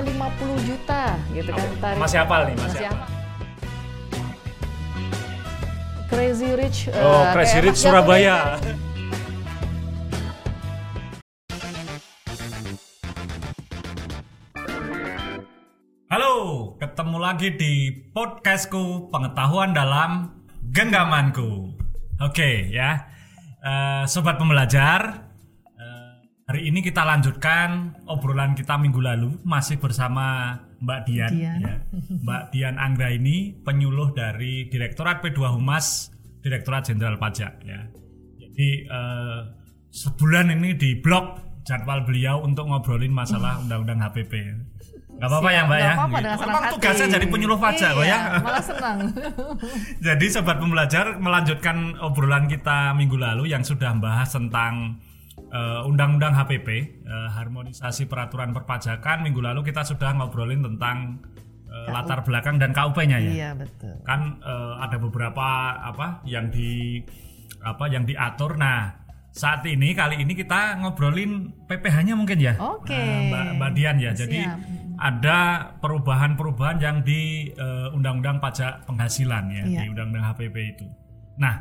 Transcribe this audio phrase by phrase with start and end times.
[0.00, 1.02] sampai 50 juta
[1.36, 2.00] gitu kan tarif.
[2.00, 3.08] Masih hafal nih, masih Masih hafal.
[6.08, 8.56] Crazy Rich eh, Oh, Crazy Rich Surabaya.
[8.64, 8.76] nih.
[16.10, 16.34] Halo,
[16.80, 17.74] ketemu lagi di
[18.10, 21.76] podcastku Pengetahuan dalam Genggamanku.
[22.24, 23.04] Oke ya,
[23.60, 25.29] Eh, sobat pembelajar,
[26.50, 31.58] hari ini kita lanjutkan obrolan kita minggu lalu masih bersama Mbak Dian, Dian.
[31.62, 31.74] ya.
[32.26, 36.10] Mbak Dian Anggra ini penyuluh dari Direktorat P2 Humas
[36.42, 37.86] Direktorat Jenderal Pajak ya.
[38.42, 39.38] Jadi eh,
[39.94, 44.34] sebulan ini di blok jadwal beliau untuk ngobrolin masalah undang-undang HPP.
[45.22, 45.92] Gak apa-apa ya Mbak ya.
[45.94, 46.46] dengan Gitu.
[46.50, 48.18] Memang tugasnya jadi penyuluh pajak kok Iya, ya.
[48.42, 48.98] Malah senang.
[50.10, 54.98] Jadi sobat pembelajar melanjutkan obrolan kita minggu lalu yang sudah membahas tentang
[55.50, 56.68] eh, undang-undang HPP,
[57.02, 59.22] eh, harmonisasi peraturan perpajakan.
[59.22, 61.18] Minggu lalu kita sudah ngobrolin tentang
[61.66, 63.30] eh, latar belakang dan KUP-nya ya.
[63.30, 63.94] Iya betul.
[64.02, 67.02] Kan eh, ada beberapa apa yang di
[67.60, 68.56] apa yang diatur.
[68.56, 68.94] Nah,
[69.30, 72.54] saat ini kali ini kita ngobrolin PPh-nya mungkin ya.
[72.58, 72.94] Oke.
[72.94, 74.10] Eh, Mbak, Mbak Dian ya.
[74.10, 74.58] Jadi Siap.
[74.98, 75.38] ada
[75.78, 77.50] perubahan-perubahan yang di
[77.94, 79.80] Undang-Undang Pajak Penghasilan ya, Iya.
[79.82, 80.86] di Undang-Undang HPP itu.
[81.38, 81.54] Nah,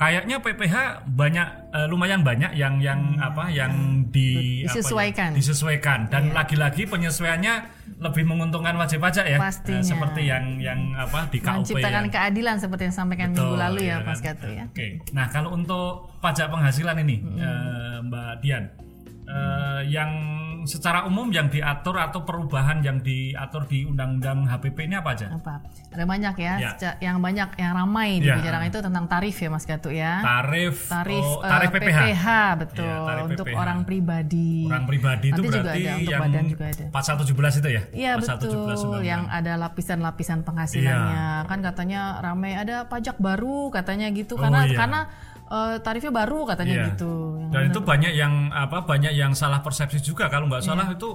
[0.00, 0.74] kayaknya PPh
[1.06, 3.68] banyak eh, lumayan banyak yang yang apa yang
[4.08, 4.72] di apa ya, Hmm.
[4.72, 5.28] Disesuaikan.
[5.30, 5.36] Iya.
[5.36, 7.54] disesuaikan dan lagi-lagi penyesuaiannya
[8.00, 9.36] lebih menguntungkan wajib pajak ya.
[9.36, 9.76] Pastinya.
[9.76, 12.10] Eh, seperti yang yang apa di KUP Menciptakan ya.
[12.10, 14.20] keadilan seperti yang sampaikan Betul, minggu lalu ya, iya Mas?
[14.20, 14.64] Gato ya.
[14.66, 14.88] Oke.
[15.12, 18.64] Nah, kalau untuk pajak penghasilan ini eh, Mbak Dian
[19.26, 20.10] eh, yang
[20.64, 25.26] secara umum yang diatur atau perubahan yang diatur di Undang-Undang HPP ini apa aja?
[25.30, 25.60] Apa?
[25.90, 26.70] Ada banyak ya, Ya.
[26.98, 28.34] yang banyak yang ramai Ya.
[28.34, 30.20] dibicarakan itu tentang tarif ya Mas Gato ya.
[30.20, 32.28] Tarif tarif oh, eh, tarif PPh.
[32.58, 33.58] betul Iya, tarif untuk PPh.
[33.58, 34.52] orang pribadi.
[34.64, 36.84] Orang pribadi itu Nanti juga berarti ada, untuk yang badan juga ada.
[36.90, 37.82] 4117 itu ya?
[37.90, 39.02] Iya 4117 betul, Undang-Undang.
[39.04, 41.22] yang ada lapisan-lapisan penghasilannya.
[41.40, 41.48] Iya.
[41.48, 44.76] Kan katanya ramai ada pajak baru katanya gitu Oh, karena iya.
[44.76, 45.00] karena
[45.50, 46.86] eh, tarifnya baru katanya Iya.
[46.94, 47.12] gitu.
[47.42, 50.94] Yang Dan itu banyak yang apa banyak yang salah persepsi juga kalau nggak salah Iya.
[50.94, 51.10] itu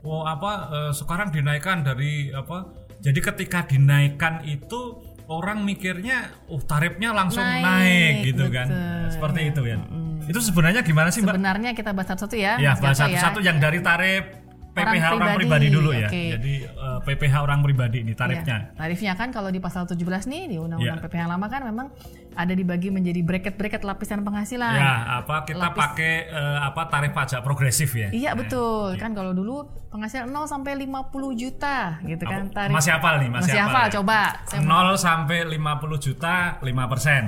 [0.00, 2.70] oh apa eh, sekarang dinaikkan dari apa
[3.00, 4.96] jadi ketika dinaikkan itu
[5.26, 9.06] orang mikirnya oh tarifnya langsung naik, Naik, gitu kan betul.
[9.10, 9.78] seperti itu ya
[10.26, 12.54] itu sebenarnya gimana sih mbak Sebenarnya kita bahas satu-satu ya.
[12.56, 14.39] ya Mas bahas Gato satu-satu yang dari tarif
[14.70, 16.06] PPh orang, Orang pribadi, pribadi, dulu ya.
[16.06, 16.24] Oke.
[16.32, 19.12] jadi eh, PPh orang pribadi ini tarifnya Iya, tarifnya.
[19.14, 21.04] Kan kalau di pasal 17 nih di undang-undang Iya.
[21.04, 21.86] PPh lama kan memang
[22.32, 24.72] ada dibagi menjadi bracket-bracket lapisan penghasilan.
[24.72, 28.08] ya apa kita Lapis- pakai eh, apa tarif pajak progresif ya.
[28.08, 28.94] Iya betul.
[28.94, 32.72] kan kalau dulu penghasilan 0 sampai 50 juta gitu kan Aku tarif.
[32.72, 33.92] Masih hafal nih masih, masih hafal, ya?
[33.92, 34.20] coba.
[34.44, 35.58] Saya mau- 0 sampai 50
[35.98, 37.22] juta 5 persen.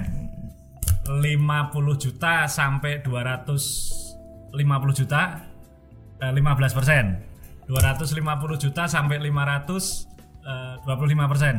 [1.03, 1.27] 50
[1.99, 4.55] juta sampai 250
[4.95, 5.23] juta
[6.17, 6.39] eh, 15
[6.73, 7.05] persen
[7.69, 10.09] 250 juta sampai 500
[10.43, 11.55] eh, 25 persen.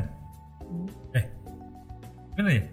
[1.15, 1.25] Eh
[2.33, 2.63] bener ya?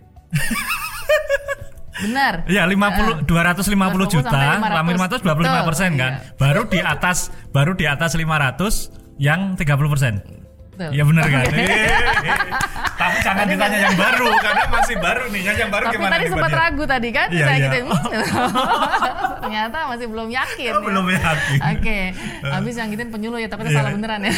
[2.00, 2.34] benar.
[2.52, 5.68] Iya 50 250 250 juta sampai sampai 500 500.
[5.68, 6.12] 25 persen kan?
[6.16, 6.32] Iya.
[6.40, 7.18] baru di atas
[7.52, 10.39] baru di atas 500 yang 30 persen
[10.80, 10.96] Betul.
[10.96, 11.44] Iya bener kan?
[13.00, 15.42] Tapi jangan ditanya yang baru karena masih baru nih.
[15.44, 17.68] Yang, yang baru tapi gimana tadi sempat ragu tadi kan Iya, iya.
[17.84, 17.92] "Hmm."
[19.44, 20.84] ternyata masih belum yakin Oh, ya.
[20.84, 21.58] belum yakin.
[21.76, 21.98] Oke,
[22.40, 23.76] habis yang gituin penyuluh ya, tapi Iya.
[23.76, 24.32] salah beneran ya.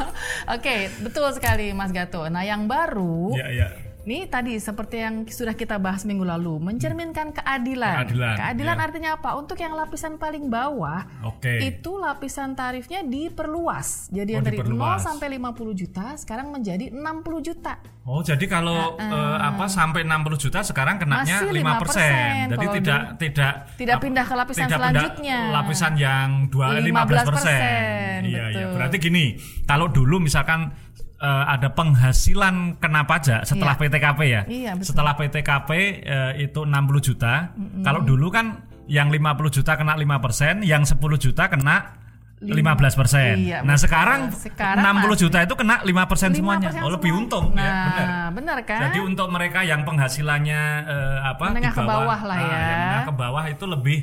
[0.56, 2.24] Oke, betul sekali Mas Gato.
[2.28, 3.68] Nah, yang baru Iya iya.
[4.02, 8.02] Ini tadi seperti yang sudah kita bahas minggu lalu, mencerminkan keadilan.
[8.34, 8.82] Keadilan, ya.
[8.82, 9.38] artinya apa?
[9.38, 11.62] Untuk yang lapisan paling bawah, Oke.
[11.62, 14.10] itu lapisan tarifnya diperluas.
[14.10, 15.00] Jadi Oh, yang dari 0 diperluas.
[15.00, 17.78] sampai 50 juta sekarang menjadi 60 juta.
[18.02, 19.06] Oh jadi kalau eh,
[19.38, 22.10] apa sampai 60 juta sekarang kenanya Masih 5 persen.
[22.10, 25.38] 5%, Jadi tidak tidak Tidak ap- pindah ke lapisan tidak selanjutnya.
[25.54, 28.18] Lapisan yang dua 15 persen.
[28.18, 28.66] 15%, Iya iya.
[28.74, 30.74] Berarti gini, kalau dulu misalkan
[31.22, 33.80] eh, ada penghasilan kena pajak setelah Iya.
[33.86, 34.42] PTKP ya.
[34.44, 34.86] Iya, betul.
[34.90, 35.70] Setelah PTKP
[36.02, 37.54] eh, itu 60 juta.
[37.80, 42.02] Kalau dulu kan yang 50 juta kena 5 persen, yang 10 juta kena
[42.42, 43.38] 15 persen.
[43.38, 43.86] Iya, nah betul.
[43.86, 45.20] sekarang, Sekarang 60 masih.
[45.22, 46.68] juta itu kena 5 persen 5% semuanya.
[46.82, 47.20] Oh lebih semua.
[47.22, 48.06] untung nah, ya, benar.
[48.34, 48.80] benar kan?
[48.90, 52.50] Jadi untuk mereka yang penghasilannya eh, apa Menengah di ke bawah lah ah, ya.
[52.50, 53.98] yang menengah ke bawah itu lebih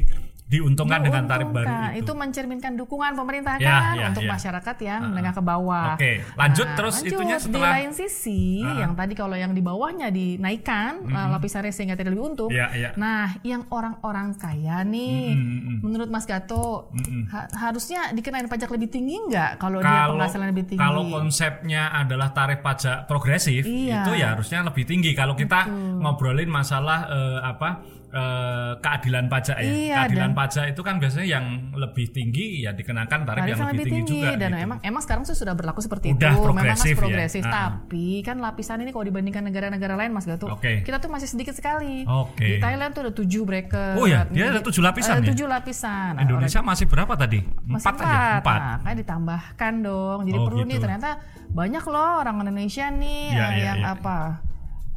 [0.49, 1.93] diuntungkan dengan tarif baru Diuntungkan.
[1.95, 2.11] itu.
[2.11, 4.29] mencerminkan dukungan pemerintah Ya, kan ya, untuk ya.
[4.29, 5.93] masyarakat yang menengah ke bawah.
[5.93, 11.05] Oke, lanjut terus itunya setelah- di lain sisi yang tadi kalau yang di bawahnya dinaikkan
[11.05, 12.49] uh, lapisannya sehingga tidak lebih untung.
[12.49, 12.89] Iya, iya.
[12.95, 15.77] Nah, yang orang-orang kaya nih, Mm, mm, mm.
[15.81, 16.89] menurut Mas Gato
[17.29, 20.81] ha- harusnya dikenain pajak lebih tinggi nggak kalau dia Kalau penghasilan lebih tinggi?
[20.81, 24.01] kalau konsepnya adalah tarif pajak progresif Iya.
[24.01, 25.13] itu ya harusnya lebih tinggi.
[25.13, 27.69] Kalau kita ngobrolin masalah eh, apa
[28.11, 32.71] eh, keadilan pajak ya, Iya, keadilan dan pajak itu kan biasanya yang lebih tinggi ya
[32.71, 34.29] dikenakan tarif, tarif yang yang lebih tinggi, juga.
[34.35, 34.65] dan gitu.
[34.65, 36.41] emang emang sekarang tuh sudah berlaku seperti Udah itu.
[36.41, 37.00] Memang progresif ya.
[37.00, 37.53] progresif, Ah.
[37.53, 40.81] tapi kan lapisan ini kalau dibandingkan negara-negara lain Mas Gatot, Oke.
[40.81, 42.01] kita tuh masih sedikit sekali.
[42.03, 42.45] Oke.
[42.45, 43.95] Di Thailand tuh ada tujuh bracket.
[43.95, 45.29] Oh ya, dia ada tujuh lapisan Ada ya?
[45.29, 46.11] tujuh lapisan.
[46.15, 47.39] Nah, Indonesia masih berapa tadi?
[47.63, 48.41] masih Empat aja.
[48.41, 48.59] Empat.
[48.59, 50.19] Nah, kan ditambahkan dong.
[50.23, 50.83] Jadi Oh, perlu nih gitu.
[50.83, 51.09] ternyata
[51.50, 53.94] banyak loh orang Indonesia nih eh, iya, yang iya.
[53.94, 54.17] apa?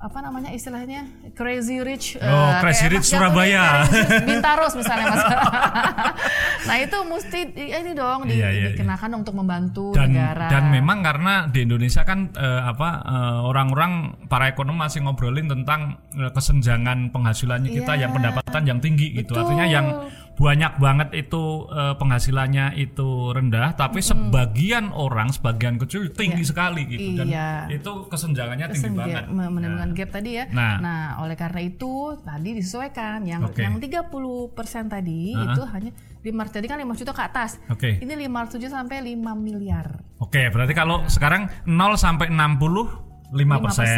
[0.02, 1.06] Apa namanya istilahnya?
[1.32, 2.18] Crazy rich.
[2.18, 3.86] Oh, eh, Crazy Rich Surabaya.
[4.20, 5.22] Bintaros misalnya Mas.
[6.66, 10.50] nah, itu mesti di- ini dong di- Iya, iya, dikenakan dong untuk membantu dan negara.
[10.50, 13.92] dan memang karena di Indonesia kan eh, apa eh, orang-orang
[14.26, 18.02] para ekonom masih ngobrolin tentang eh, kesenjangan penghasilannya kita Iya.
[18.02, 19.46] yang pendapatan yang tinggi gitu Betul.
[19.46, 19.86] artinya yang
[20.34, 27.14] banyak banget itu eh, penghasilannya itu rendah tapi sebagian orang sebagian kecil tinggi sekali gitu
[27.14, 27.50] dan Iya.
[27.70, 30.44] itu kesenjangannya tinggi Kesenja- banget me- menimbulkan gap tadi ya.
[30.48, 31.18] Nah.
[31.18, 33.60] oleh karena itu tadi disesuaikan yang Oke.
[33.60, 34.50] yang 30%
[34.88, 35.92] tadi itu hanya
[36.22, 37.60] 5 tadi kan 5 juta ke atas.
[37.68, 40.00] oke Ini 507 sampai 5 miliar.
[40.16, 43.88] oke berarti kalau sekarang 0 sampai 60 5 persen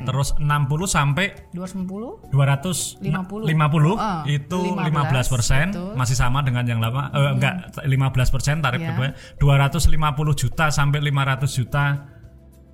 [0.00, 0.08] 5%.
[0.08, 0.48] terus 60
[0.88, 3.44] sampai 210 250 50.
[3.44, 7.54] 50 Ah, itu 15, 15 persen masih sama dengan yang lama eh, enggak
[7.84, 8.96] 15 persen tarif Iya.
[9.36, 9.92] kedua 250
[10.34, 11.84] juta sampai 500 juta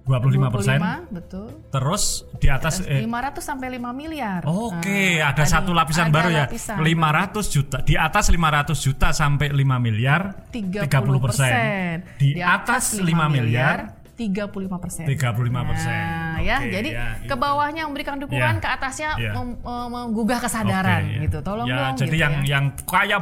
[0.04, 1.46] 25 persen 25, betul.
[1.72, 2.02] terus
[2.36, 4.44] di atas eh, 500 sampai 5 miliar.
[4.44, 6.44] Oke, Nah, ada tadi satu lapisan ada baru ya.
[6.44, 7.76] lapisan 500 juta.
[7.80, 12.04] Di atas 500 juta sampai 5 miliar 30 persen.
[12.20, 15.04] Di atas 5 miliar 35 persen.
[15.10, 15.34] 35
[15.66, 15.90] persen.
[15.90, 18.62] Nah, ya, Oke, jadi ya, ke bawahnya memberikan dukungan, Ya.
[18.62, 19.32] ke atasnya Ya.
[19.34, 21.22] mem- eh, menggugah kesadaran Oke, ya.
[21.26, 21.38] gitu.
[21.42, 22.50] Tolong ya, dong jadi gitu yang ya.
[22.54, 23.18] yang kaya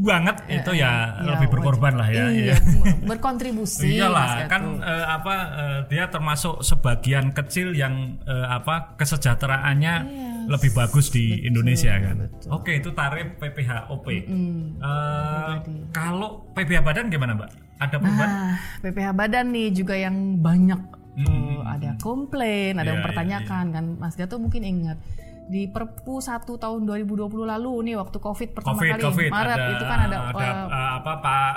[0.00, 2.24] banget itu ya, Ya, lebih berkorban lah ya.
[2.32, 2.56] Iya, ya.
[3.10, 4.00] berkontribusi.
[4.00, 9.94] Iyalah kan eh, apa eh, dia termasuk sebagian kecil yang eh, apa kesejahteraannya
[10.48, 12.16] lebih bagus di Indonesia kan.
[12.48, 14.06] Oke itu tarif PPHOP.
[14.08, 15.54] Eh,
[15.92, 17.69] kalau PPH badan gimana mbak?
[17.80, 18.28] Ada perubahan?
[18.28, 18.54] Nah,
[18.84, 20.80] PPH badan nih juga yang banyak
[21.16, 23.84] eh, ada komplain, ada Iya, yang mempertanyakan kan.
[23.96, 25.00] Mas Gatot mungkin ingat
[25.50, 29.72] di Perpu 1 tahun 2020 lalu nih waktu Covid pertama Covid, kali Covid Maret ada,
[29.74, 31.52] itu kan ada, ada eh, apa Pak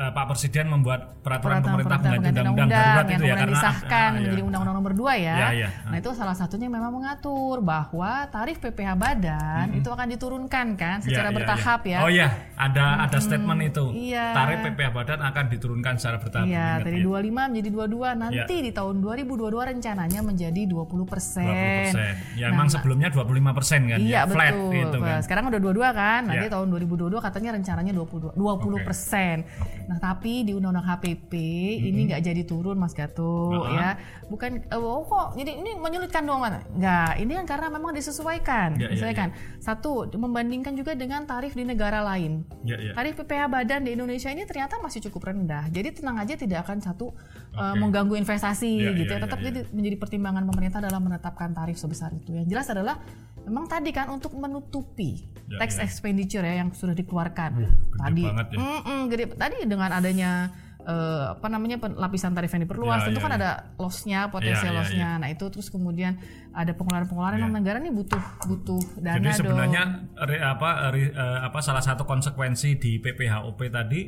[0.00, 4.00] eh, Pak Presiden membuat peraturan, peraturan pemerintah pengganti undang-undang darurat yang itu ya karena disahkan
[4.00, 4.20] ah, ya.
[4.24, 5.36] menjadi undang-undang nomor 2 ya.
[5.36, 5.68] Ya, ya.
[5.84, 11.28] Nah, itu salah satunya memang mengatur bahwa tarif PPH badan itu akan diturunkan kan secara
[11.28, 11.98] Ya, ya, bertahap ya.
[12.00, 13.84] Oh iya, ada ada statement itu.
[13.92, 14.26] Iya.
[14.32, 16.46] Tarif PPH badan akan diturunkan secara bertahap.
[16.48, 17.20] Iya, dari ya.
[17.20, 18.16] 25 menjadi 22.
[18.16, 21.92] Nanti di tahun 2022 rencananya menjadi 20 persen.
[21.92, 22.40] 20%.
[22.40, 24.72] Ya emang sebelumnya 25 persen kan Iya ya, flat betul.
[24.80, 25.12] itu kan.
[25.12, 26.20] Nah, Sekarang udah 22 kan.
[26.24, 26.54] Nanti Iya.
[26.56, 29.36] tahun 2022 katanya rencananya 20 20 persen.
[29.90, 31.34] Nah tapi di Undang-Undang HPP
[31.82, 33.98] ini nggak jadi turun Mas Gato ya.
[34.30, 36.62] Bukan eh, oh kok jadi ini menyulitkan dong mana?
[36.78, 37.18] Nggak.
[37.18, 38.78] Ini kan karena memang disesuaikan.
[38.78, 39.28] Iya, iya, disesuaikan.
[39.58, 42.46] Satu membandingkan juga dengan tarif di negara lain.
[42.62, 42.94] Ya, ya.
[42.94, 45.66] Tarif PPH badan di Indonesia ini ternyata masih cukup rendah.
[45.74, 47.10] Jadi tenang aja tidak akan satu
[47.58, 49.24] uh, mengganggu investasi Iya, gitu iya, ya.
[49.26, 52.30] Tetap iya, jadi menjadi pertimbangan pemerintah dalam menetapkan tarif sebesar itu.
[52.30, 53.02] Yang jelas adalah
[53.42, 55.82] memang tadi kan untuk menutupi Ya, tax ya.
[55.82, 57.50] expenditure ya yang sudah dikeluarkan.
[57.58, 58.58] gede tadi banget ya.
[58.60, 59.24] Mm-mm, gede.
[59.34, 60.30] Tadi dengan adanya
[60.80, 63.36] eh, apa namanya lapisan tarif yang diperluas, Ya, tentu ya, kan ya.
[63.36, 65.10] ada lossnya, potensial Ya, ya, lossnya.
[65.18, 66.16] Nah itu terus kemudian
[66.50, 67.42] ada pengeluaran-pengeluaran Ya.
[67.42, 70.24] yang negara nih butuh butuh dana Jadi sebenarnya dong.
[70.24, 74.00] re- apa re- eh, apa salah satu konsekuensi di PPHOP tadi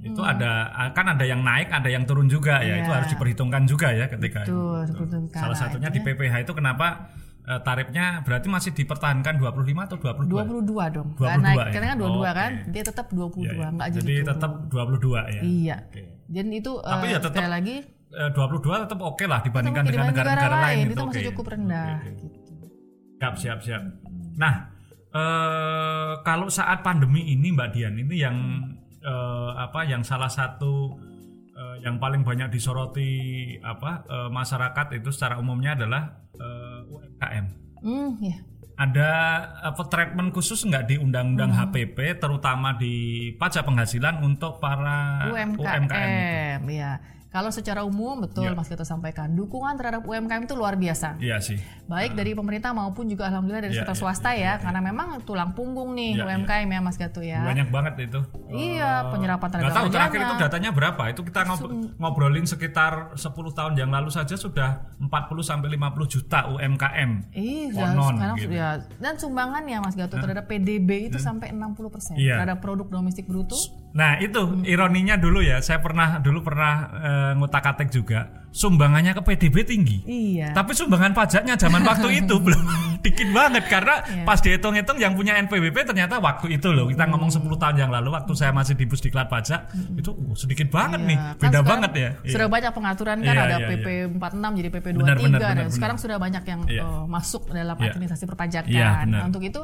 [0.00, 2.78] itu ada kan ada yang naik, ada yang turun juga ya.
[2.78, 2.96] Itu Iya.
[3.02, 5.16] harus diperhitungkan juga ya ketika Betul, itu.
[5.34, 7.10] Salah satunya di PPH itu kenapa
[7.44, 10.64] eh, tarifnya berarti masih dipertahankan 25 atau 22?
[10.64, 11.08] 22 dong.
[11.14, 11.70] 22 Nggak naik, ya?
[11.72, 12.70] karena kan 22 kan, Oke.
[12.72, 13.68] dia tetap 22, Ya, ya.
[13.70, 15.40] nggak jadi, Jadi tetap 22 ya.
[15.44, 15.76] Iya.
[15.88, 16.02] Oke.
[16.24, 17.76] Dan itu Tapi eh, ya tetap sekali lagi
[18.14, 21.28] Eh, 22 tetap oke lah dibandingkan dengan negara-negara lain, itu itu masih oke.
[21.34, 21.98] cukup rendah.
[21.98, 22.10] Oke.
[22.14, 22.26] Gitu.
[23.18, 23.82] Siap, siap, siap.
[24.38, 24.54] Nah,
[25.10, 28.36] eh, kalau saat pandemi ini Mbak Dian ini yang
[29.02, 30.94] eh, apa yang salah satu
[31.54, 33.10] eh, yang paling banyak disoroti
[33.58, 36.02] apa eh, masyarakat itu secara umumnya adalah
[36.38, 36.43] eh,
[37.24, 37.46] UMKM.
[37.84, 38.36] Hmm, ya.
[38.74, 39.10] Ada
[39.70, 46.58] apa treatment khusus nggak di Undang-Undang HPP terutama di pajak penghasilan untuk para UMKM, UMKM,
[46.66, 46.82] itu?
[46.82, 46.98] ya.
[47.34, 48.54] Kalau secara umum betul Iya.
[48.54, 51.18] Mas Kita sampaikan dukungan terhadap UMKM itu luar biasa.
[51.18, 51.58] Iya sih.
[51.84, 55.50] Baik dari pemerintah maupun juga alhamdulillah dari Iya, sektor iya, swasta ya, karena memang tulang
[55.50, 57.42] punggung nih Iya, UMKM ya Mas Gato ya.
[57.42, 58.20] Banyak banget itu.
[58.48, 60.30] Iya, penyerapan tenaga Nggak tahu terakhir kerjanya.
[60.30, 61.02] itu datanya berapa?
[61.08, 66.46] Itu kita ngob- ngobrolin sekitar 10 tahun yang lalu saja sudah 40 sampai 50 juta
[66.48, 67.10] UMKM.
[67.30, 68.54] Iya, Konon, sekarang gitu.
[68.54, 68.68] ya.
[68.96, 72.38] Dan sumbangannya Mas Gatot terhadap PDB itu sampai 60% Iya.
[72.38, 73.58] terhadap produk domestik bruto.
[73.94, 75.62] Nah, itu ironinya dulu ya.
[75.62, 79.98] Saya pernah dulu pernah eh, ngutak-atik juga sumbangannya ke PDB tinggi.
[80.06, 80.54] Iya.
[80.54, 82.62] Tapi sumbangan pajaknya zaman waktu itu belum
[83.02, 84.24] dikit banget karena Iya.
[84.24, 88.14] pas dihitung-hitung yang punya NPWP ternyata waktu itu loh kita ngomong 10 tahun yang lalu
[88.14, 91.08] waktu saya masih di Pusdiklat Pajak itu uh, sedikit banget Iya.
[91.10, 92.10] nih Kan beda sekarang banget ya.
[92.30, 93.86] Sudah banyak pengaturan kan Iya, ada iya, PP
[94.16, 96.82] 46 jadi PP 23 Benar, benar, dan benar, sekarang sudah banyak yang Iya.
[96.82, 97.90] eh, masuk dalam Iya.
[97.90, 98.70] administrasi perpajakan.
[98.70, 99.20] Iya, benar.
[99.20, 99.60] nah, untuk itu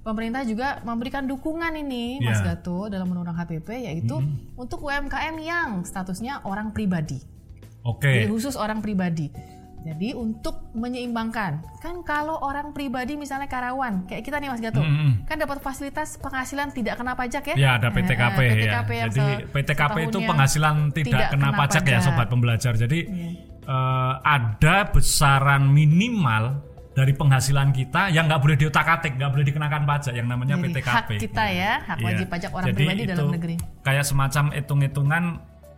[0.00, 2.56] pemerintah juga memberikan dukungan ini Mas Iya.
[2.56, 4.16] Gato dalam undang-undang HPP yaitu
[4.56, 7.20] untuk UMKM yang statusnya orang pribadi.
[7.20, 8.28] Jadi Oke.
[8.28, 9.32] khusus orang pribadi.
[9.80, 15.24] Jadi untuk menyeimbangkan, kan kalau orang pribadi misalnya karyawan, kayak kita nih Mas Gato, Mm-mm.
[15.24, 17.54] kan dapat fasilitas penghasilan tidak kena pajak ya?
[17.56, 18.84] Ya ada PTKP, eh, ya.
[18.84, 22.76] PTKP yang Jadi PTKP itu penghasilan tidak, kena, pajak, ya sobat pembelajar.
[22.76, 23.30] Jadi Iya.
[23.64, 30.12] eh, ada besaran minimal dari penghasilan kita yang nggak boleh diotak-atik, nggak boleh dikenakan pajak
[30.12, 30.90] yang namanya Jadi PTKP.
[30.90, 32.06] hak kita ya, hak Iya.
[32.06, 33.54] wajib pajak orang Jadi pribadi dalam itu negeri.
[33.80, 35.24] Kayak semacam hitung-hitungan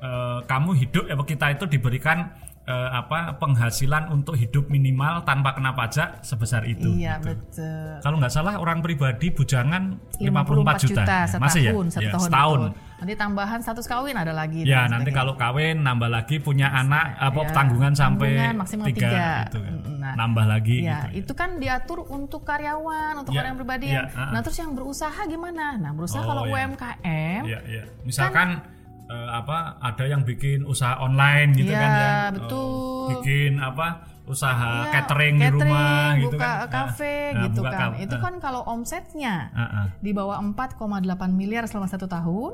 [0.03, 2.19] eh, kamu hidup eh, kita itu diberikan
[2.63, 6.91] eh, apa penghasilan untuk hidup minimal tanpa kena pajak sebesar itu.
[6.95, 7.29] Iya gitu.
[7.29, 7.93] betul.
[8.01, 11.73] Kalau nggak salah orang pribadi bujangan 54 54 juta, setahun, masih ya?
[11.87, 12.27] satu Ya, tahun.
[12.27, 12.61] setahun.
[13.03, 14.63] Nanti tambahan status kawin ada lagi.
[14.63, 15.19] Ya nanti sebagainya.
[15.19, 19.27] kalau kawin nambah lagi punya anak apa Ya, tanggungan sampai tanggungan maksimal tiga, tiga.
[19.43, 19.75] gitu kan.
[19.99, 20.15] Nah.
[20.15, 21.19] nambah lagi Ya, gitu.
[21.21, 23.91] itu kan diatur untuk karyawan, untuk Ya, orang pribadi.
[23.91, 24.31] ya, ah, ah.
[24.31, 25.75] Nah, terus yang berusaha gimana?
[25.77, 26.53] Nah, berusaha Oh, kalau ya.
[26.57, 27.83] UMKM, Iya, iya.
[28.03, 28.49] Misalkan
[29.05, 32.07] eh, apa ada yang bikin usaha online gitu Iya, kan ya.
[32.07, 32.71] Eh, betul.
[33.13, 33.87] bikin apa
[34.25, 36.71] usaha ya, catering, di rumah gitu buka kan.
[36.89, 37.91] kafe Nah, gitu buka kan.
[37.91, 39.87] ka- Itu eh, kan kalau omsetnya eh, eh.
[39.99, 42.53] di bawah 4,8 miliar selama satu tahun,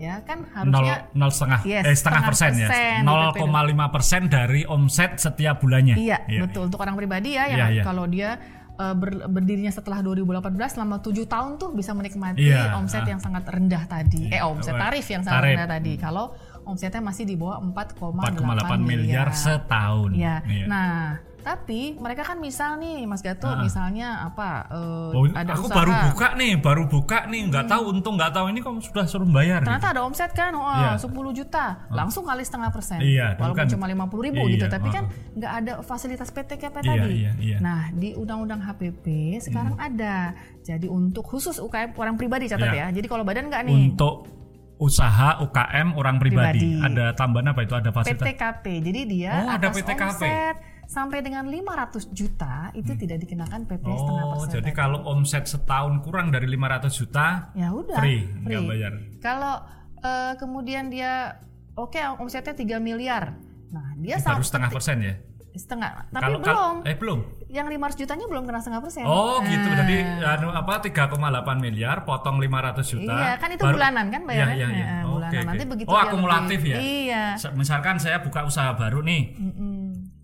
[0.00, 3.04] ya kan harusnya nol setengah Yes, eh setengah persen setengah ya
[3.36, 6.72] persen 0,5 persen dari omset setiap bulannya Iya, betul.
[6.72, 7.82] Untuk orang pribadi ya, yang Iya, iya.
[7.84, 8.40] kalau dia
[8.74, 13.12] uh, ber- berdirinya setelah 2018 selama tujuh tahun tuh bisa menikmati Iya, omset ah.
[13.12, 14.32] yang sangat rendah tadi.
[14.32, 15.52] Eh, omset tarif yang sangat tarif.
[15.60, 15.92] rendah tadi.
[15.94, 16.24] Kalau
[16.64, 20.40] omsetnya masih di bawah 4,8 4,8 miliar setahun Iya.
[20.48, 20.64] Iya.
[20.64, 23.58] Nah, tapi mereka kan misal nih, Mas Gato, Ah.
[23.58, 24.68] misalnya apa?
[24.68, 25.76] uh, Oh, ada aku usaha.
[25.76, 29.26] baru buka nih, baru buka nih, nggak tahu untung nggak tahu ini kok sudah suruh
[29.26, 29.60] bayar.
[29.60, 30.96] Ternyata ada omset kan, oh, Iya.
[30.96, 33.00] 10 juta, langsung kali setengah persen.
[33.00, 34.92] Iya, Walaupun kan- cuma 50 ribu iya, gitu, tapi oh.
[34.92, 37.12] kan nggak ada fasilitas PTKP Iya, tadi.
[37.16, 37.56] iya, iya.
[37.58, 39.06] Nah, di Undang-Undang HPP
[39.40, 40.32] sekarang ada.
[40.60, 42.86] Jadi untuk khusus UKM orang pribadi catat Iya.
[42.86, 42.92] ya.
[42.92, 43.76] Jadi kalau badan nggak nih.
[43.88, 44.28] Untuk
[44.76, 46.86] usaha UKM orang pribadi, Pribadi.
[46.88, 47.74] ada tambahan apa itu?
[47.74, 48.24] Ada fasilitas?
[48.24, 48.64] PTKP.
[48.80, 50.00] Jadi dia Oh, ada PTKP.
[50.24, 50.56] omset
[50.90, 54.50] sampai dengan 500 juta itu tidak dikenakan PP setengah Oh, persen.
[54.52, 54.74] jadi tadi.
[54.76, 58.92] kalau omset setahun kurang dari 500 juta, ya udah free, nggak bayar.
[59.20, 59.54] Kalau
[60.00, 61.38] eh, kemudian dia
[61.72, 63.38] oke omsetnya 3 miliar.
[63.70, 65.14] Nah, dia Ini baru setengah persen ya?
[65.52, 66.46] setengah tapi Kalau belum
[66.78, 67.20] kal- eh belum.
[67.48, 69.66] yang 500 jutanya belum kena setengah persen Oh gitu.
[69.68, 71.10] Nah, Jadi anu apa 3,8
[71.58, 73.10] miliar potong 500 juta.
[73.12, 74.86] iya kan itu baru- bulanan kan bayarnya Iya, iya, iya.
[74.86, 75.70] Nah, Oke, bulanan nanti oke.
[75.74, 76.78] begitu Oh akumulatif lebih- ya.
[76.78, 79.79] iya Misalkan saya buka usaha baru nih, Mm-mm.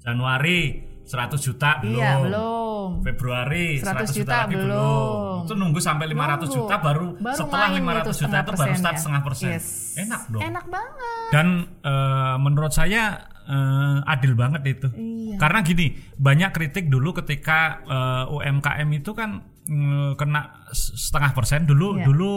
[0.07, 0.59] Januari
[1.03, 1.99] 100 juta belum.
[1.99, 4.67] iya belum Februari 100 100, juta, juta lagi belum.
[4.71, 5.45] belum.
[5.45, 6.47] Itu nunggu sampai 500 Nunggu.
[6.51, 9.51] juta baru, Baru setelah main 500 itu juta itu baru start setengah persen.
[9.51, 9.67] Yes.
[9.97, 10.43] Enak dong.
[10.43, 11.47] enak banget Dan
[11.81, 13.03] eh, menurut saya
[13.45, 14.89] eh, adil banget itu.
[14.93, 15.37] Iya.
[15.37, 15.87] Karena gini,
[16.17, 19.31] banyak kritik dulu ketika eh, UMKM itu kan
[19.65, 22.07] mm, kena setengah persen dulu Iya.
[22.07, 22.35] dulu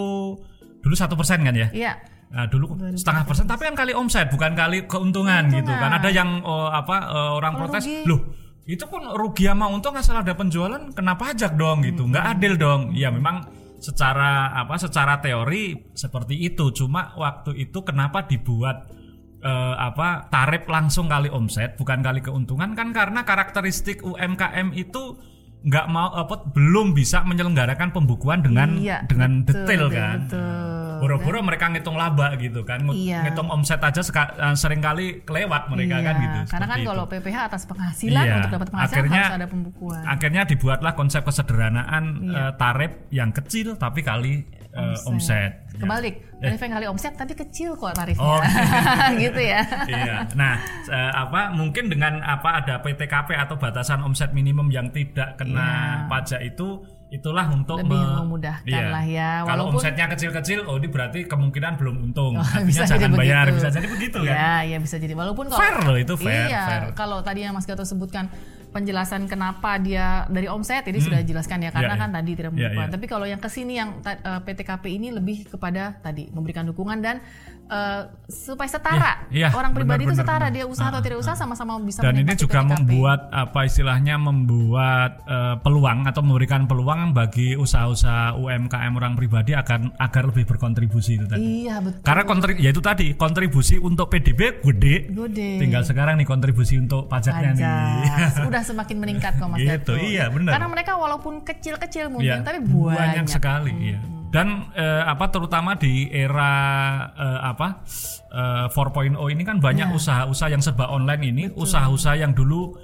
[0.80, 1.68] dulu satu persen kan ya.
[1.72, 1.94] iya
[2.30, 5.98] Nah, dulu setengah persen, tapi kan kali omset bukan kali keuntungan, gitu kan.
[5.98, 8.06] Ada yang oh, apa eh, orang Kalau protes, rugi.
[8.06, 8.22] loh
[8.70, 12.94] itu pun rugi sama untung asal ada penjualan, kena pajak dong gitu, nggak adil dong.
[12.94, 13.50] Ya memang
[13.82, 16.70] secara apa, secara teori seperti itu.
[16.70, 18.94] Cuma waktu itu kenapa dibuat
[19.42, 25.18] eh, apa tarif langsung kali omset, bukan kali keuntungan kan karena karakteristik UMKM itu
[25.60, 30.20] nggak mau apa belum bisa menyelenggarakan pembukuan dengan Iya, dengan betul, detail betul, kan.
[31.00, 33.24] Boro-boro mereka ngitung laba gitu kan, Iya.
[33.24, 36.40] ngitung omset aja eh, sering kali kelewat mereka Iya, kan gitu.
[36.48, 37.12] karena kan kalau itu.
[37.16, 42.04] PPH atas penghasilan Iya, untuk dapat penghasilan akhirnya- harus ada pembukuan akhirnya dibuatlah konsep kesederhanaan
[42.22, 42.40] Iya.
[42.40, 45.52] eh, tarif yang kecil tapi kali eh, omset.
[45.70, 45.82] Ya.
[45.82, 48.42] kebalik tarif yang kali omset tapi kecil kok tarifnya Oh.
[49.24, 50.28] gitu ya iya.
[50.34, 55.60] Nah, eh, apa mungkin dengan apa ada PTKP atau batasan omset minimum yang tidak kena
[55.60, 56.08] Iya.
[56.08, 56.68] pajak itu
[57.10, 58.86] itulah untuk Lebih me- memudahkan iya.
[58.88, 62.38] lah ya, Kalau walaupun- omsetnya kecil-kecil, oh ini berarti kemungkinan belum untung.
[62.38, 63.58] Oh, Artinya bisa jangan jadi bayar, begitu.
[63.58, 64.30] bisa jadi begitu kan.
[64.30, 65.14] Iya, iya bisa jadi.
[65.14, 66.82] Walaupun kalau Fair loh itu fair, Iya, fair.
[66.94, 68.30] kalau tadi yang Mas Gato sebutkan
[68.70, 72.00] penjelasan kenapa dia dari omset ini sudah dijelaskan ya karena Ya, ya.
[72.00, 72.70] kan tadi tidak membuka.
[72.78, 72.88] ya.
[72.88, 76.98] Tapi kalau yang ke sini yang ta- eh, PTKP ini lebih kepada tadi memberikan dukungan
[77.00, 77.18] dan
[77.66, 80.56] eh, supaya setara Ya, ya, orang pribadi itu benar, setara benar.
[80.56, 82.70] dia usaha atau tidak usaha sama-sama bisa dan ini juga PTKP.
[82.76, 89.82] membuat apa istilahnya membuat eh, peluang atau memberikan peluang bagi usaha-usaha UMKM orang pribadi agar
[89.96, 91.42] agar lebih berkontribusi itu tadi.
[91.64, 92.02] Iya betul.
[92.02, 94.96] Karena kontri ya itu tadi kontribusi untuk PDB gede.
[95.10, 95.50] Gede.
[95.58, 97.66] Tinggal sekarang nih kontribusi untuk pajaknya nih.
[98.10, 98.59] Pajak.
[98.60, 100.52] Sudah semakin meningkat kok Mas Gitu, iya, benar.
[100.54, 103.24] Karena mereka walaupun kecil-kecil mungkin Iya, tapi banyak.
[103.26, 104.00] sekali iya.
[104.30, 106.52] dan eh, apa terutama di era
[107.16, 107.82] eh, apa
[108.30, 109.64] eh, 4.0 ini kan Iya.
[109.64, 112.76] banyak usaha-usaha yang serba online ini usaha-usaha yang dulu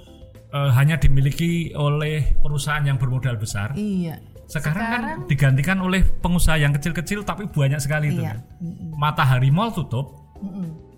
[0.48, 4.18] eh, hanya dimiliki oleh perusahaan yang bermodal besar Iya.
[4.46, 8.34] sekarang, kan digantikan oleh pengusaha yang kecil-kecil tapi banyak sekali itu Iya.
[8.34, 8.38] kan.
[8.96, 10.18] Matahari Mall tutup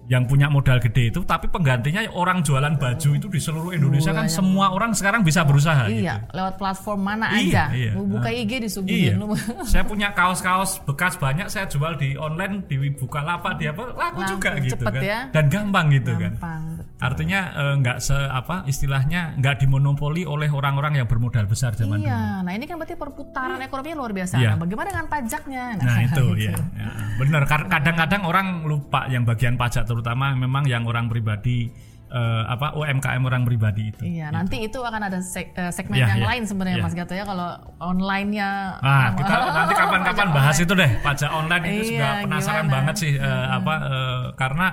[0.08, 4.24] yang punya modal gede itu tapi penggantinya orang jualan baju itu di seluruh Indonesia kan
[4.24, 6.00] semua orang sekarang bisa berusaha gitu.
[6.02, 7.76] Iya, lewat platform mana Iya, aja.
[7.76, 7.92] iya.
[7.92, 9.20] Mau buka IG disuguhin Iya.
[9.20, 9.36] lu.
[9.70, 14.20] saya punya kaos-kaos bekas banyak saya jual di online di buka lapak di apa laku
[14.26, 15.02] juga gitu cepet kan.
[15.04, 15.18] ya.
[15.28, 16.32] Dan gampang gitu kan.
[16.34, 16.62] Gampang.
[16.98, 22.08] Artinya eh, nggak se apa istilahnya nggak dimonopoli oleh orang-orang yang bermodal besar zaman dulu.
[22.08, 24.34] Iya, nah ini kan berarti perputaran ekonominya luar biasa.
[24.40, 24.56] Iya.
[24.56, 25.64] Nah, bagaimana dengan pajaknya?
[25.78, 26.88] Nah itu ya, ya.
[27.20, 27.44] bener.
[27.44, 31.74] Kar- Kadang-kadang orang lupa yang bagian pajak terutama memang yang orang pribadi
[32.08, 34.00] eh, apa UMKM orang pribadi itu.
[34.00, 36.28] Iya, nanti itu akan ada seg- eh, segmen Iya, yang iya.
[36.30, 36.86] lain sebenarnya Iya.
[36.86, 40.64] Mas Gato ya kalau online-nya Ah, kita nanti kapan-kapan bahas online.
[40.64, 42.72] itu deh pajak online itu Iya, juga penasaran gimana?
[42.72, 44.66] banget sih eh, apa eh, karena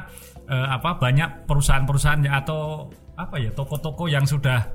[0.46, 4.72] eh, apa banyak perusahaan-perusahaan ya atau apa ya toko-toko yang sudah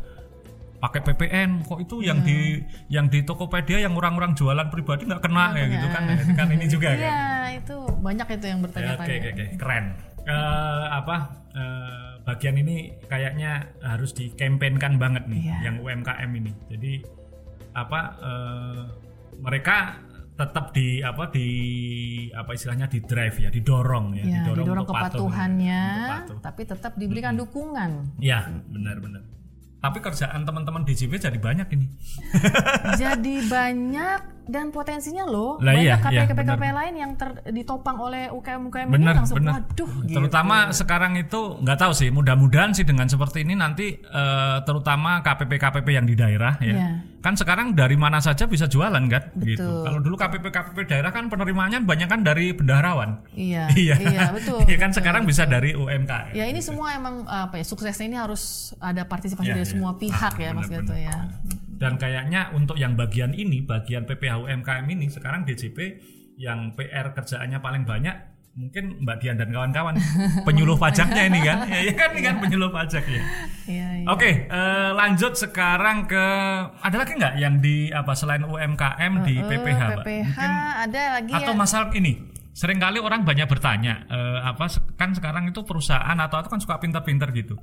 [0.81, 2.57] pakai PPN kok itu yang di
[2.89, 6.03] yang di Tokopedia yang orang-orang jualan pribadi nggak kena ya gitu kan
[6.35, 7.21] kan ini juga kan Iya,
[7.57, 9.05] itu banyak itu yang Ya, bertanya-tanya.
[9.05, 9.85] Oke oke oke keren.
[10.23, 10.35] Eh,
[10.91, 11.17] apa
[11.51, 15.57] eh, bagian ini kayaknya harus dikampanyekan banget nih Iya.
[15.63, 16.53] yang UMKM ini.
[16.67, 16.93] Jadi
[17.73, 18.83] apa eh,
[19.37, 19.97] mereka
[20.33, 21.49] tetap di apa di
[22.31, 25.09] apa istilahnya di drive ya, didorong ya, Ya, didorong, didorong untuk patuh.
[25.21, 26.39] kepatuhannya, Untuk patuh.
[26.41, 27.91] tapi tetap diberikan dukungan.
[28.17, 29.21] Ya, benar-benar.
[29.81, 31.87] Tapi kerjaan teman-teman DJP jadi banyak ini.
[32.97, 38.27] Jadi banyak dan potensinya loh Lah iya, banyak iya, KPK-KPK lain yang ter- ditopang oleh
[38.29, 39.63] UKM-UKM ini Benar, langsung benar.
[39.63, 40.17] waduh gitu.
[40.19, 45.89] Terutama sekarang itu nggak tahu sih, mudah-mudahan sih dengan seperti ini nanti eh, terutama KPP-KPP
[45.89, 46.75] yang di daerah ya.
[46.75, 46.89] Iya.
[47.21, 49.61] Kan sekarang dari mana saja bisa jualan kan gitu.
[49.61, 49.85] Betul.
[49.85, 53.23] Kalau dulu KPP-KPP daerah kan penerimaannya banyak kan dari bendaharawan.
[53.33, 53.95] Iya, Iya.
[54.01, 54.65] iya betul.
[54.65, 54.99] Iya kan betul.
[54.99, 56.33] sekarang bisa dari UMKM.
[56.33, 59.73] Ya ini semua emang apa ya suksesnya ini harus ada partisipasi Iya, dari iya.
[59.73, 61.17] semua pihak Ah, ya Mas benar, Gato ya.
[61.81, 65.79] Dan kayaknya untuk yang bagian ini, bagian PPH UMKM ini sekarang DJP
[66.37, 68.13] yang PR kerjaannya paling banyak
[68.51, 69.95] mungkin Mbak Dian dan kawan-kawan
[70.47, 71.65] penyuluh pajaknya ini kan.
[71.65, 73.23] Ya, ya kan ini kan penyuluh pajak ya.
[73.65, 74.07] Iya, iya.
[74.11, 76.25] Oke, eh, lanjut sekarang ke
[76.77, 80.05] ada lagi nggak yang di apa selain UMKM di Eh, PPH, Mbak?
[80.05, 80.37] PPH
[80.83, 81.57] ada lagi Atau ya.
[81.57, 82.13] masalah ini,
[82.61, 84.69] sering kali orang banyak bertanya, eh, apa
[85.01, 87.57] kan sekarang itu perusahaan atau atau kan suka pinter-pinter gitu,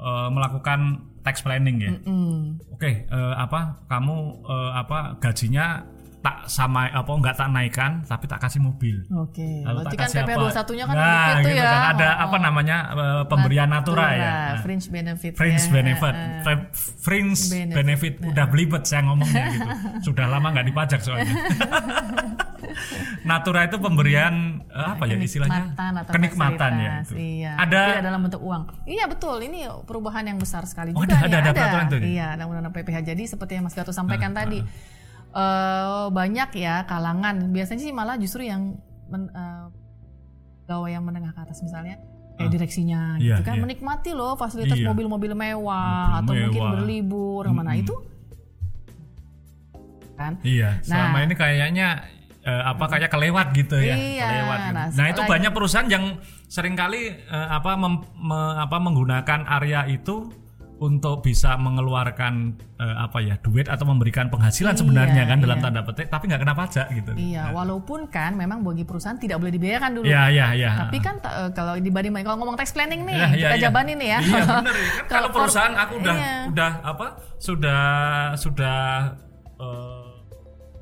[0.00, 1.92] eh, melakukan tax planning ya.
[2.08, 2.56] Hmm.
[2.72, 4.16] Oke, eh, apa kamu
[4.48, 5.84] eh, apa gajinya
[6.18, 9.06] tak sama apa nggak tak naikkan, tapi tak kasih mobil.
[9.08, 9.62] Oke.
[9.62, 10.42] Lalu Berarti tak kan PP apa?
[10.50, 11.64] 21-nya kan nah, begitu gitu ya.
[11.64, 11.82] kan.
[11.88, 14.18] Ada Oh, apa namanya eh, pemberian natura, ya.
[14.18, 14.60] Nah.
[14.60, 15.32] Fringe benefit.
[15.32, 15.70] Fringe ya.
[15.70, 16.40] benefit, eh.
[16.42, 17.74] Fre- fringe Benefit.
[17.74, 19.68] benefit, udah belibet saya ngomongnya gitu.
[20.10, 21.30] Sudah lama nggak dipajak soalnya.
[23.20, 24.34] Natura itu pemberian
[24.68, 25.70] apa ya istilahnya?
[25.70, 26.92] kenikmatan atau Kenikmatan ya.
[27.00, 27.14] itu.
[27.14, 27.52] Iya.
[27.56, 28.62] Ada Tidak dalam bentuk uang.
[28.84, 29.36] Iya betul.
[29.40, 31.14] Ini perubahan yang besar sekali Oh, juga.
[31.14, 31.30] ada- nih.
[31.30, 32.08] ada- ada peraturan ya?
[32.08, 32.96] Iya, ada undang-undang PPH.
[33.04, 34.58] Jadi seperti yang Mas Gato sampaikan Ah, tadi,
[35.30, 37.48] eh, banyak ya kalangan.
[37.48, 39.64] Biasanya sih malah justru yang men, eh,
[40.62, 41.96] pegawai yang menengah ke atas misalnya.
[42.38, 43.62] Kayak direksinya Iya, gitu kan iya.
[43.66, 44.94] menikmati loh fasilitas Iya.
[44.94, 46.70] mobil-mobil Mobil mewah atau mungkin mewah.
[46.70, 47.82] berlibur ke mana Mm-mm.
[47.82, 47.94] itu
[50.14, 51.24] kan Iya, selama Nah.
[51.24, 51.88] ini kayaknya
[52.38, 54.58] eh, apa kayak kelewat gitu ya, Iya, kelewat.
[54.58, 54.72] gitu.
[54.72, 56.04] nah, Nah, itu banyak perusahaan yang
[56.46, 60.30] sering kali eh, apa mem- me- apa menggunakan area itu
[60.78, 65.64] untuk bisa mengeluarkan eh, apa ya duit atau memberikan penghasilan Iya, sebenarnya kan dalam iya.
[65.66, 67.10] tanda petik, tapi nggak kena pajak gitu.
[67.18, 70.06] Iya, walaupun kan memang bagi perusahaan tidak boleh dibayarkan dulu.
[70.06, 70.70] Iya, iya, iya.
[70.86, 73.62] Tapi kan eh, kalau dibanding kalau ngomong tax planning nih, Iya, iya, kita iya.
[73.66, 74.18] jabanin nih ya.
[74.22, 74.88] Iya bener ya.
[74.88, 76.34] Kan kalau perusahaan aku udah iya.
[76.46, 77.06] udah apa
[77.38, 77.82] sudah
[78.38, 78.78] sudah
[79.58, 80.06] eh,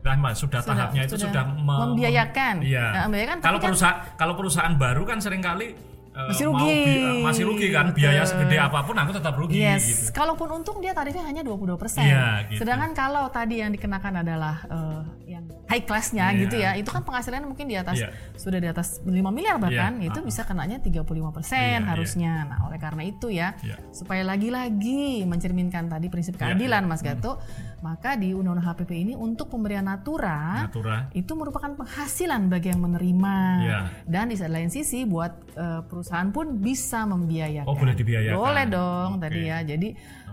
[0.07, 2.55] sudah sudah, Sudah- tahapnya itu sudah sudah me- membiayakan.
[2.63, 2.85] Iya.
[2.95, 5.75] Nah, membiayakan, kalau kan- perusahaan kalau perusahaan baru kan sering kali
[6.17, 6.73] eh, Masih mau rugi.
[6.81, 7.99] bi- eh, masih rugi kan Betul.
[8.01, 10.01] biaya segede apa pun aku tetap rugi Yes, gitu.
[10.11, 11.77] kalaupun untung dia tarifnya hanya 22%.
[12.01, 12.65] Iya, gitu.
[12.65, 16.41] Sedangkan kalau tadi yang dikenakan adalah eh, yang high class-nya Iya.
[16.41, 18.09] gitu ya, itu kan penghasilannya mungkin di atas Iya.
[18.35, 22.33] sudah di atas 5 miliar bahkan, Iya, itu ah, bisa kenanya 35% Iya, harusnya.
[22.47, 23.77] Nah, oleh karena itu ya, Iya.
[23.91, 26.89] supaya lagi-lagi mencerminkan tadi prinsip Iya, keadilan iya.
[26.89, 27.37] Mas Gato,
[27.87, 31.07] maka di Undang-Undang HPP ini untuk pemberian natura Natura.
[31.15, 33.81] itu merupakan penghasilan bagi yang menerima Iya.
[34.03, 37.71] dan di lain sisi buat eh, perusahaan pun bisa membiayakan.
[37.71, 38.35] Oh, boleh dibiayakan.
[38.37, 39.23] Boleh dong Oke.
[39.23, 39.59] tadi ya.
[39.63, 39.89] Jadi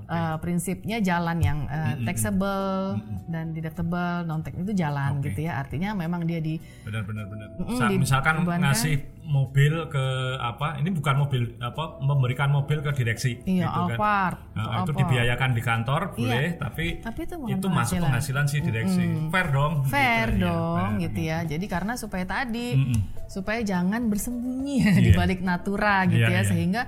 [0.05, 5.29] eh, prinsipnya jalan yang eh, taxable dan deductible, non tax itu jalan Oke.
[5.29, 5.57] gitu ya.
[5.57, 10.05] Artinya memang dia di benar benar benar Sa- di- misalkan ngasih mobil ke
[10.37, 15.49] apa ini bukan mobil apa memberikan mobil ke direksi iya gitu kan Nah, itu dibiayakan
[15.49, 16.17] di kantor Iya.
[16.17, 18.45] boleh tapi Tapi itu itu masuk penghasilan.
[18.45, 21.01] si direksi fair dong fair gitu, iya, dong fair.
[21.01, 21.37] gitu ya.
[21.45, 22.99] Jadi karena supaya tadi Mm-mm.
[23.25, 26.43] supaya jangan bersembunyi ya di balik natura gitu Iya, ya iya.
[26.43, 26.81] sehingga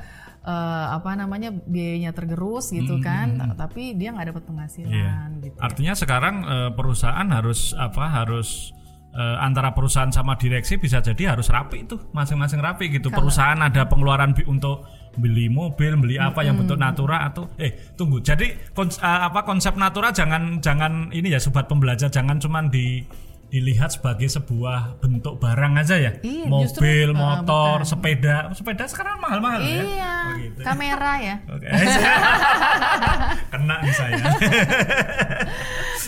[0.46, 5.14] eh, apa namanya biayanya tergerus gitu kan tapi dia nggak dapat penghasilan Iya.
[5.42, 5.58] gitu.
[5.58, 8.70] Artinya sekarang eh, perusahaan harus apa harus
[9.12, 13.10] eh, antara perusahaan sama direksi bisa jadi harus rapi itu masing-masing rapi gitu.
[13.10, 18.20] Perusahaan ada pengeluaran bi- untuk beli mobil, beli apa yang bentuk natura atau eh tunggu.
[18.20, 23.08] Jadi kons- apa konsep natura jangan jangan ini ya sobat pembelajar jangan cuman di
[23.48, 26.12] dilihat sebagai sebuah bentuk barang aja ya.
[26.20, 27.88] Iya, mobil, justru, motor, bukan.
[27.88, 28.38] sepeda.
[28.52, 29.70] Sepeda sekarang mahal-mahal ya.
[29.86, 30.60] Iya, Oh, gitu.
[30.66, 31.36] kamera ya.
[31.48, 31.68] Oke.
[33.54, 34.16] Kena nih saya.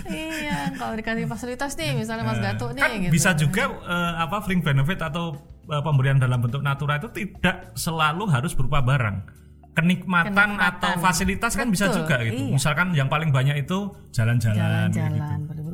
[0.09, 3.11] iya, kalau dikasih fasilitas nih, misalnya Mas Gato nih kan gitu.
[3.13, 8.27] bisa juga eh, apa fling benefit atau eh, pemberian dalam bentuk natura itu tidak selalu
[8.27, 9.37] harus berupa barang
[9.77, 10.57] kenikmatan, Kenikmatan.
[10.57, 12.53] atau fasilitas kan bisa juga gitu iya.
[12.57, 15.05] misalkan yang paling banyak itu jalan-jalan gitu.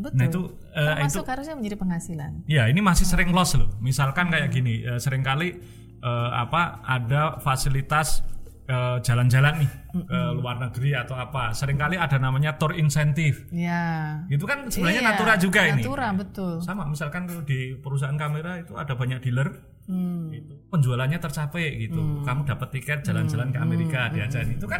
[0.03, 2.31] Betul nah itu eh, Termasuk itu harusnya menjadi penghasilan.
[2.45, 5.55] ya ini masih sering loss loh misalkan kayak gini eh, sering kali
[5.97, 8.19] eh, apa ada fasilitas
[8.63, 14.19] eh, jalan-jalan nih ke luar negeri atau apa sering kali ada namanya tour insentif Ya.
[14.27, 16.53] itu kan sebenarnya Iya, natura juga ini Natura betul.
[16.59, 19.49] sama misalkan kalau di perusahaan kamera itu ada banyak dealer
[19.83, 20.31] Hmm.
[20.31, 20.55] gitu.
[20.69, 24.79] penjualannya tercapai gitu kamu dapat tiket jalan-jalan ke Amerika diajarin itu kan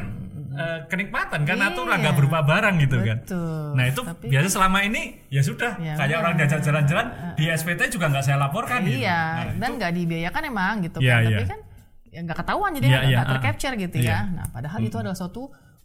[0.54, 3.16] eh, kenikmatan kan natura nggak berupa barang gitu kan Iya.
[3.20, 3.68] Betul.
[3.74, 7.82] nah itu Tapi- biasa selama ini ya sudah Ya kayak orang diajak jalan-jalan di SPT
[7.90, 9.02] juga nggak saya laporkan gitu.
[9.02, 11.24] Iya, Nah, dan nggak dibiayakan emang gitu Iya, kan.
[11.24, 11.48] Tapi iya.
[11.48, 11.60] kan
[12.06, 13.26] ya nggak ketahuan jadi Iya, nggak iya, ah.
[13.28, 14.10] tercapture gitu Iya.
[14.10, 14.20] ya.
[14.32, 15.44] Nah, padahal itu adalah suatu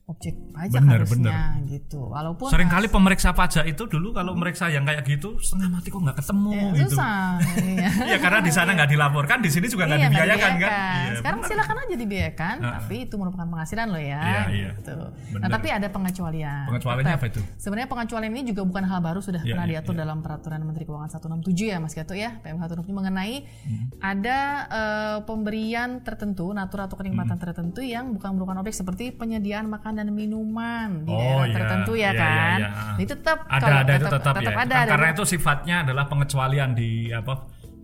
[0.08, 2.08] objek pajak Bener, harusnya gitu.
[2.08, 6.00] Walaupun sering kali pemeriksa pajak itu dulu kalau meriksa yang kayak gitu setengah mati kok
[6.00, 7.36] nggak ketemu ya, gitu susah.
[7.76, 7.88] iya.
[8.06, 10.70] Iya karena di sana nggak dilaporkan di sini juga nggak Iya, dibiayakan kan.
[10.72, 11.50] Iya, Sekarang benar.
[11.52, 14.22] silakan aja dibiayakan, tapi itu merupakan penghasilan loh ya.
[14.22, 14.70] Iya, iya.
[14.74, 14.96] gitu.
[15.34, 16.64] Nah, tapi ada pengecualian.
[16.66, 17.20] pengecualiannya Tetap.
[17.20, 20.18] apa itu Sebenarnya pengecualian ini juga bukan hal baru sudah Iya, pernah iya, diatur dalam
[20.18, 23.92] peraturan Menteri Keuangan 167 ya Mas Gato ya PM 167 mengenai Hmm.
[24.00, 27.44] ada eh, pemberian tertentu natura atau kenikmatan Hmm.
[27.44, 31.54] tertentu yang bukan merupakan objek seperti penyediaan makan dan minuman di Oh, daerah iya.
[31.58, 32.58] tertentu ya Iya, iya, kan.
[32.58, 32.68] iya.
[32.70, 34.90] Nah, Itu tetap ada kalau ada itu tetap, ya ada Kan ada.
[34.94, 37.34] karena itu sifatnya adalah pengecualian di apa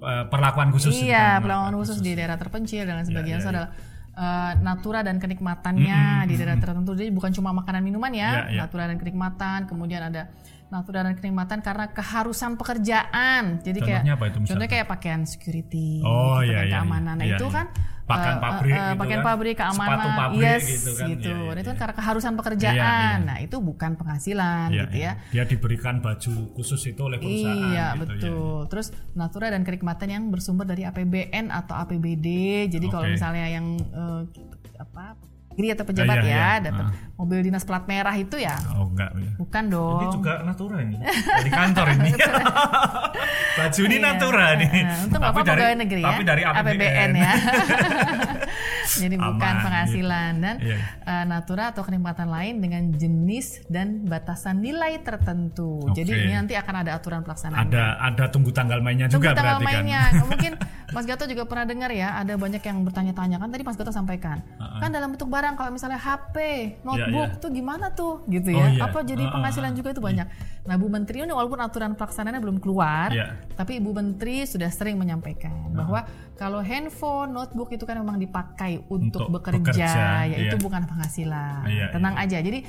[0.00, 3.50] eh, perlakuan khusus Iya, kan, perlawanan khusus di daerah terpencil dan lain sebagainya iya, itu
[3.50, 3.70] adalah
[4.14, 6.94] eh, natura dan kenikmatannya di daerah tertentu.
[6.94, 8.60] Jadi bukan cuma makanan minuman ya, Iya, iya.
[8.62, 9.66] natura dan kenikmatan.
[9.66, 10.30] Kemudian ada
[10.66, 13.60] natura dan kenikmatan karena keharusan pekerjaan.
[13.60, 14.48] Jadi kayak Contohnya apa itu misalnya?
[14.50, 17.14] contohnya kayak pakaian security, Oh, gitu iya, kan, iya, keamanan.
[17.14, 17.54] Nah, iya, itu iya.
[17.54, 17.66] kan
[18.04, 19.28] Pakaian eh, pabrik eh, gitu pakaian kan.
[19.32, 21.06] pabrik keamanan, Sepatu pabrik yes, gitu kan.
[21.08, 21.24] gitu.
[21.24, 21.80] Iya, iya, Nah, itu kan iya.
[21.80, 22.76] karena keharusan pekerjaan.
[22.76, 23.24] Iya, iya.
[23.24, 25.12] Nah, itu bukan penghasilan Iya, gitu iya.
[25.16, 25.32] ya.
[25.32, 28.56] dia diberikan baju khusus itu oleh perusahaan Iya gitu, betul.
[28.68, 32.26] Terus natura dan kenikmatan yang bersumber dari APBN atau APBD.
[32.68, 33.16] Jadi kalau Oke.
[33.16, 34.20] misalnya yang eh,
[34.76, 35.16] apa
[35.54, 36.52] negeri atau pejabat Iya, ya iya.
[36.66, 38.74] dapat mobil dinas plat merah itu ya iya.
[38.74, 39.30] oh enggak ya.
[39.38, 40.10] bukan ini dong.
[40.12, 40.96] juga natura ini
[41.38, 42.10] dari kantor ini
[43.58, 44.02] baju ini Iya.
[44.02, 44.70] natura nih
[45.04, 46.08] Untung tapi Bapak dari pegawai negeri ya.
[46.10, 47.32] tapi dari APBN, ya.
[49.04, 50.78] Jadi bukan Aman, penghasilan dan Iya.
[51.02, 55.82] eh, natura atau kenikmatan lain dengan jenis dan batasan nilai tertentu.
[55.92, 56.22] Jadi Oke.
[56.22, 57.64] ini nanti akan ada aturan pelaksanaannya.
[57.70, 60.02] ada ada tunggu tanggal mainnya Tunggu juga tanggal berarti mainnya.
[60.12, 60.52] kan Mungkin
[60.94, 64.38] Mas Gato juga pernah dengar ya, ada banyak yang bertanya-tanya kan tadi Mas Gato sampaikan.
[64.78, 66.36] Kan dalam bentuk barang kalau misalnya HP,
[66.80, 67.42] notebook iya.
[67.44, 68.66] tuh gimana tuh gitu Oh, ya.
[68.72, 68.80] iya.
[68.88, 70.26] Apa jadi Ah, ah, penghasilan juga itu banyak.
[70.64, 73.36] Nah, Bu Menteri ini walaupun aturan pelaksanaannya belum keluar, Iya.
[73.52, 76.08] tapi Ibu Menteri sudah sering menyampaikan bahwa
[76.40, 79.92] kalau handphone, notebook itu kan memang dipakai untuk, Untuk bekerja, bekerja,
[80.32, 80.64] yaitu iya.
[80.64, 81.68] bukan penghasilan.
[81.68, 82.40] Iya, Tenang aja.
[82.40, 82.64] Jadi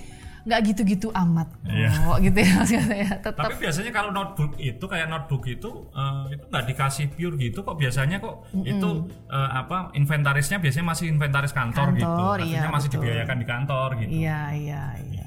[0.46, 1.90] nggak gitu-gitu amat Iya.
[2.06, 3.10] kok gitu ya Mas Gato ya.
[3.18, 7.60] Tetap Tapi biasanya kalau notebook itu kayak notebook itu eh, itu nggak dikasih pure gitu
[7.60, 8.90] kok biasanya kok itu
[9.26, 12.06] eh, apa inventarisnya biasanya masih inventaris kantor, gitu.
[12.06, 13.02] Kantor, Artinya iya, masih betul.
[13.02, 14.10] dibiayakan di kantor gitu.
[14.12, 15.26] Iya, iya, iya.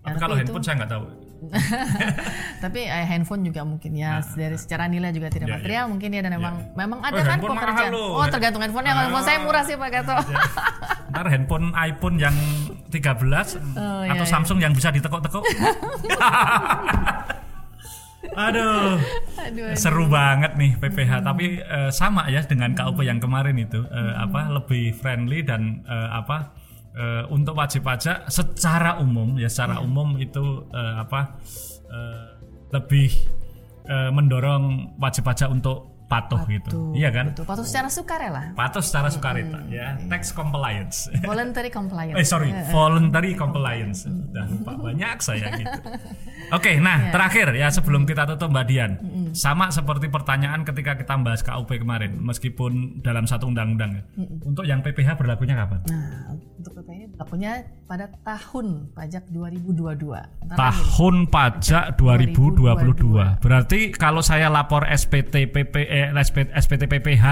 [0.00, 1.04] Tapi Ya, kalau itu- handphone saya nggak tahu.
[2.62, 6.22] Tapi eh, handphone juga mungkin ya dari secara nilai juga tidak Ya, material mungkin ya
[6.22, 7.92] dan memang memang ada Oh, kan pekerjaan.
[7.94, 8.92] Oh tergantung handphonenya.
[8.92, 10.14] Kalau handphone saya murah sih Pak Gato.
[11.10, 12.34] Ntar handphone iPhone yang
[12.92, 13.24] 13
[13.72, 15.40] Oh, atau iya, Samsung yang bisa ditekuk-tekuk.
[18.32, 18.96] Aduh,
[19.36, 19.74] Aduh.
[19.76, 21.20] seru banget nih PPH.
[21.20, 26.08] Tapi eh, sama ya dengan KUP yang kemarin itu eh, apa lebih friendly dan eh,
[26.08, 26.54] apa
[26.96, 31.36] eh, untuk wajib pajak secara umum ya secara umum itu eh, apa
[31.92, 32.24] eh,
[32.72, 33.10] lebih
[33.84, 36.92] eh, mendorong wajib pajak untuk patuh gitu.
[36.92, 37.32] Iya kan?
[37.32, 37.44] Betul.
[37.48, 38.42] Patuh secara sukarela.
[38.52, 39.96] Patuh secara sukarela ya.
[40.12, 41.08] Tax compliance.
[41.24, 42.20] Voluntary compliance.
[42.20, 44.04] Eh sorry, voluntary compliance.
[44.04, 45.78] Sudah lupa banyak saya gitu.
[46.56, 48.92] Oke, nah terakhir ya sebelum kita tutup Mbak Dian,
[49.32, 54.02] sama seperti pertanyaan ketika kita bahas KUP kemarin, meskipun dalam satu undang-undang ya.
[54.44, 55.80] Untuk yang PPH berlakunya kapan?
[55.88, 60.16] Nah, untuk PPH berlakunya pada tahun pajak 2022.
[60.16, 63.44] Antara Tahun pajak 2022.
[63.44, 67.26] Berarti kalau saya lapor SPT PP eh, SPT, SPT PPH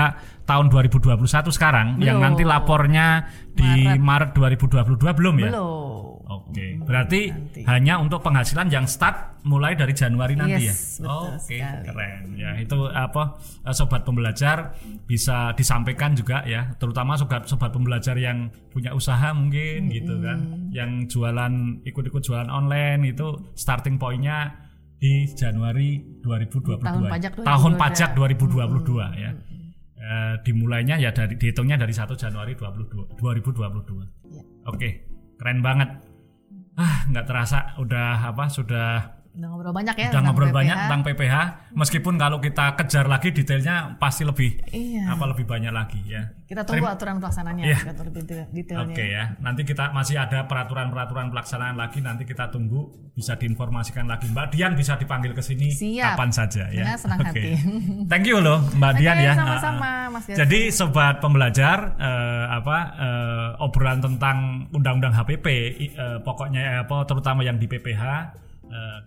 [0.46, 2.26] tahun 2021 sekarang, yang Belum.
[2.30, 5.50] nanti lapornya di Maret, 2022 belum ya?
[5.50, 6.06] Belum.
[6.30, 7.34] Oke, berarti
[7.66, 11.10] hanya untuk penghasilan yang start mulai dari Januari nanti Yes, ya.
[11.10, 11.86] Oke, sekali.
[11.90, 12.22] keren.
[12.38, 13.34] Ya, itu apa
[13.66, 14.78] eh, sobat pembelajar
[15.10, 21.10] bisa disampaikan juga ya, terutama sobat sobat pembelajar yang punya usaha mungkin gitu kan, yang
[21.10, 24.69] jualan ikut-ikut jualan online itu starting pointnya
[25.00, 26.84] di Januari 2022.
[26.84, 27.80] Tahun pajak Tahun 2022.
[27.80, 29.30] pajak 2022 ya.
[30.00, 34.04] Eh, dimulainya ya dari dihitungnya dari 1 Januari 22, 2022.
[34.28, 34.42] Ya.
[34.68, 35.08] Oke,
[35.40, 35.88] keren banget.
[36.76, 40.58] Ah, nggak terasa udah apa sudah Udah ngobrol banyak ya udah ngobrol PPH.
[40.58, 41.34] banyak tentang PPH.
[41.72, 45.06] Meskipun kalau kita kejar lagi detailnya pasti lebih Iya.
[45.08, 46.34] apa lebih banyak lagi ya.
[46.42, 47.78] Kita tunggu aturan pelaksananya Iya.
[47.94, 48.90] lebih detailnya.
[48.90, 52.02] Oke ya, nanti kita masih ada peraturan-peraturan pelaksanaan lagi.
[52.02, 54.26] Nanti kita tunggu bisa diinformasikan lagi.
[54.26, 56.82] Mbak Dian bisa dipanggil ke sini kapan saja ya.
[56.82, 57.30] Dengan senang Oke.
[57.30, 57.42] hati.
[58.10, 59.32] Thank you loh Mbak Dian ya.
[59.36, 59.90] sama-sama.
[60.10, 60.38] Mas Gatot.
[60.42, 64.36] Jadi sobat pembelajar eh, apa eh, obrolan tentang
[64.68, 68.02] undang-undang HPP eh, pokoknya eh, apa terutama yang di PPH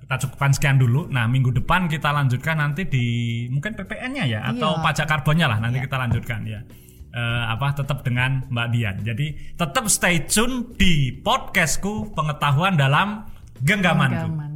[0.03, 1.07] kita cukupkan sekian dulu.
[1.07, 3.05] Nah minggu depan kita lanjutkan nanti di
[3.47, 4.83] mungkin PPN-nya ya atau Iya.
[4.83, 6.59] pajak karbonnya lah nanti kita lanjutkan ya.
[7.13, 8.95] Eh, apa tetap dengan Mbak Dian.
[9.05, 13.29] Jadi tetap stay tune di podcastku pengetahuan dalam
[13.61, 14.27] genggamanku.
[14.33, 14.52] Genggaman.